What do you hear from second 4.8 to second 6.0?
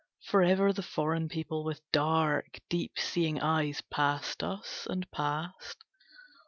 and passed.